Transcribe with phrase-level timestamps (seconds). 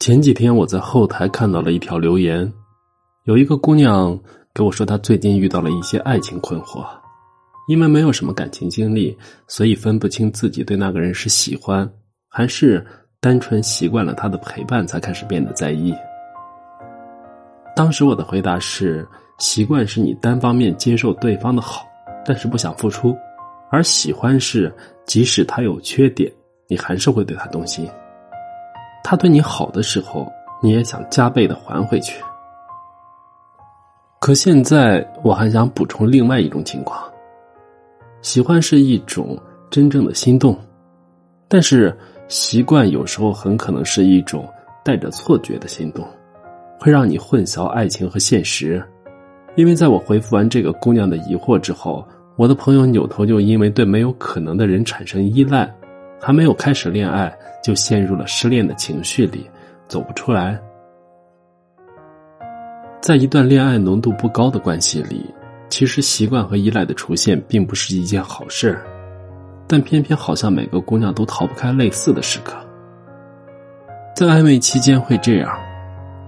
[0.00, 2.50] 前几天我在后台看到了一条留言，
[3.24, 4.18] 有一个姑娘
[4.54, 6.82] 给我说，她最近遇到了一些爱情困惑，
[7.68, 9.14] 因为没有什么感情经历，
[9.46, 11.86] 所以分不清自己对那个人是喜欢
[12.30, 12.82] 还是
[13.20, 15.94] 单纯习惯了他的陪伴才开始变得在意。
[17.76, 19.06] 当时我的回答是：
[19.36, 21.86] 习惯是你单方面接受对方的好，
[22.24, 23.14] 但是不想付出；
[23.70, 24.74] 而喜欢是
[25.04, 26.32] 即使他有缺点，
[26.68, 27.86] 你还是会对他动心。
[29.02, 30.26] 他对你好的时候，
[30.62, 32.22] 你也想加倍的还回去。
[34.20, 37.02] 可现在我还想补充另外一种情况：
[38.20, 39.38] 喜欢是一种
[39.70, 40.56] 真正的心动，
[41.48, 41.96] 但是
[42.28, 44.46] 习惯有时候很可能是一种
[44.84, 46.06] 带着错觉的心动，
[46.78, 48.84] 会让你混淆爱情和现实。
[49.56, 55.68] 因为在我回复完这个姑娘的疑惑之后，我的朋友扭头就因为对没有可能的人产生依赖。
[56.20, 59.48] 还没有开始恋爱，就陷入了失恋的情绪里，
[59.88, 60.60] 走不出来。
[63.00, 65.24] 在一段恋爱浓度不高的关系里，
[65.70, 68.78] 其实习惯和依赖的出现并不是一件好事
[69.66, 72.54] 但偏偏好像每个姑娘都逃不开类似的时刻。
[74.14, 75.58] 在暧昧期间会这样，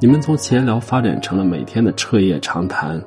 [0.00, 3.02] 你们从闲聊发展成了每天的彻夜长谈，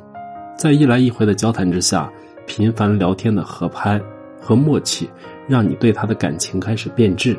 [0.55, 2.07] 在一来一回的交谈之下，
[2.45, 3.99] 频繁聊天的合拍
[4.39, 5.09] 和默契。
[5.47, 7.37] 让你对他的感情开始变质，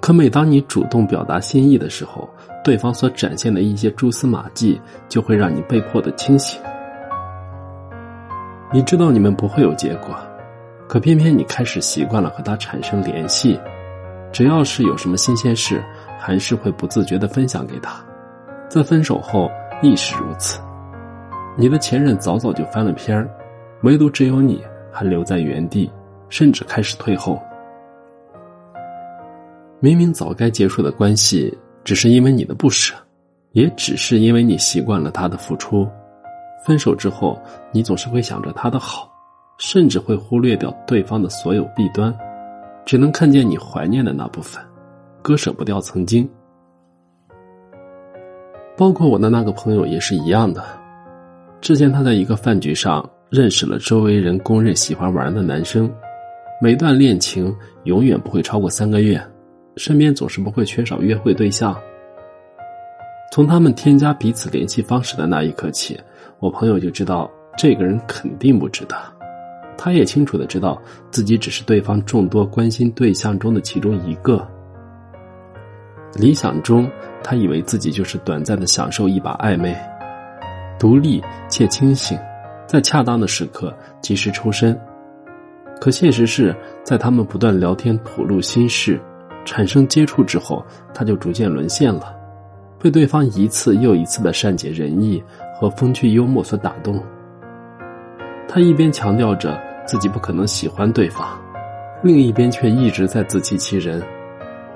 [0.00, 2.28] 可每当你主动表达心意的时候，
[2.62, 6.60] 对方所展现的一些蛛丝马迹，就会让你被迫的清醒。
[8.72, 10.16] 你知道你们不会有结果，
[10.88, 13.58] 可偏偏你开始习惯了和他产生联系，
[14.32, 15.82] 只要是有什么新鲜事，
[16.18, 18.04] 还是会不自觉的分享给他。
[18.68, 19.50] 在分手后
[19.82, 20.60] 亦是如此，
[21.56, 23.28] 你的前任早早就翻了篇儿，
[23.82, 25.90] 唯独只有你还留在原地。
[26.28, 27.40] 甚至开始退后。
[29.80, 32.94] 明明早该结束的关系，只是因为你的不舍，
[33.52, 35.86] 也只是因为你习惯了他的付出。
[36.64, 37.38] 分手之后，
[37.70, 39.12] 你总是会想着他的好，
[39.58, 42.16] 甚至会忽略掉对方的所有弊端，
[42.86, 44.64] 只能看见你怀念的那部分，
[45.20, 46.26] 割舍不掉曾经。
[48.76, 50.64] 包括我的那个朋友也是一样的。
[51.60, 55.92] 之前他在一个饭局上认识了周围人公认喜欢玩的男生。
[56.60, 59.20] 每段恋情永远不会超过三个月，
[59.76, 61.76] 身边总是不会缺少约会对象。
[63.32, 65.98] 从他们添加彼此联系方式的那一刻起，
[66.38, 67.28] 我朋友就知道
[67.58, 68.96] 这个人肯定不值得。
[69.76, 74.46] 他也清楚的知道自己只是对方众多关心对象中的其中一个。
[76.14, 76.88] 理想中，
[77.24, 79.76] 他以为自己就是短暂的享受一把暧昧，
[80.78, 82.16] 独立且清醒，
[82.68, 84.80] 在恰当的时刻及时抽身。
[85.80, 89.00] 可现实是在他们不断聊天、吐露心事、
[89.44, 90.64] 产生接触之后，
[90.94, 92.14] 他就逐渐沦陷了，
[92.78, 95.22] 被对方一次又一次的善解人意
[95.54, 97.02] 和风趣幽默所打动。
[98.48, 101.28] 他一边强调着自己不可能喜欢对方，
[102.02, 104.02] 另一边却一直在自欺欺人，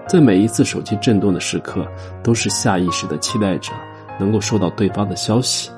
[0.06, 1.86] 在每一次手机震动的时刻，
[2.22, 3.72] 都是下意识的期待着
[4.18, 5.70] 能够收到对方的消息。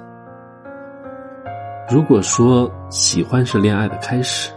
[1.91, 4.51] 如果说喜欢是恋爱的开始，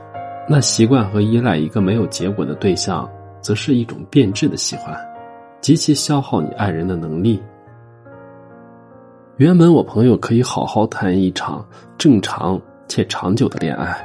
[0.47, 3.09] 那习惯和依赖一个没有结果的对象，
[3.41, 4.93] 则是一种变质的喜欢，
[5.61, 7.41] 极其消耗你爱人的能力。
[9.37, 11.65] 原本我朋友可以好好谈一场
[11.97, 13.97] 正常且长久的恋爱，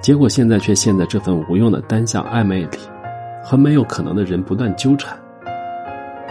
[0.00, 2.78] 结果现在却陷在这份无用的单向暧昧里，
[3.44, 5.16] 和没有可能的人不断纠缠。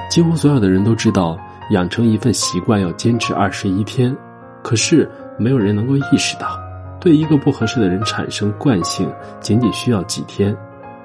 [0.09, 1.37] 几乎所有的人都知道，
[1.69, 4.15] 养成一份习惯要坚持二十一天，
[4.63, 6.64] 可是没有人能够意识到。
[6.99, 10.55] 对一个不合适的人产生惯性，仅仅需要几天，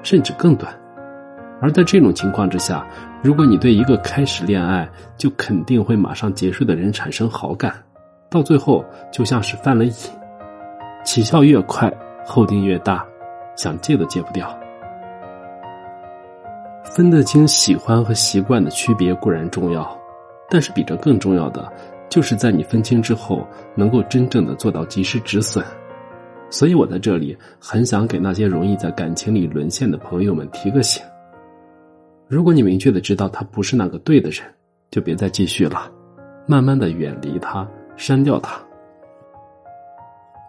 [0.03, 0.73] 甚至更短。
[1.61, 2.83] 而在这种情况之下，
[3.21, 7.73] 如果你对一个开始恋爱就肯定会马上结束的人产生好感，
[8.29, 9.93] 到最后就像是犯了瘾，
[11.03, 11.93] 起效越快，
[12.25, 13.05] 后劲越大，
[13.55, 14.57] 想戒都戒不掉。
[16.83, 19.87] 分得清喜欢和习惯的区别固然重要，
[20.49, 21.71] 但是比这更重要的，
[22.09, 25.63] 就是在你分清之后，能够真正的做到及时止损。
[26.51, 31.01] 所以我在这里很想给那些容易在感情里沦陷的朋友们提个醒：
[32.27, 34.43] 如果你明确的知道他不是那个对的人，
[34.91, 35.89] 就别再继续了，
[36.45, 38.61] 慢慢的远离他，删掉他。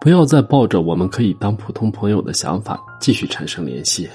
[0.01, 4.09] 不要再抱着我们可以当普通朋友的想法继续产生联系，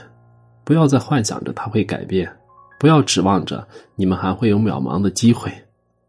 [0.64, 2.31] 不要再幻想着他会改变，
[2.79, 5.50] 不要指望着你们还会有渺茫的机会，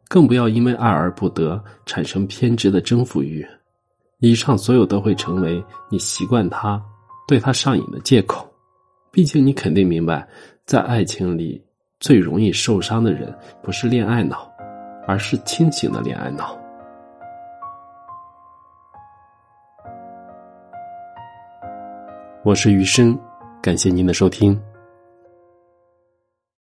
[0.09, 3.47] 更不要因为爱而不得产生偏执的征服欲。
[4.21, 6.81] 以上所有都会成为你习惯他、
[7.25, 8.45] 对他上瘾的借口。
[9.11, 10.27] 毕竟你肯定明白，
[10.65, 11.63] 在爱情里，
[12.01, 13.33] 最容易受伤的人
[13.63, 14.51] 不是恋爱脑，
[15.07, 16.57] 而是清醒的恋爱脑。
[22.43, 23.17] 我是余生，
[23.61, 24.59] 感谢您的收听。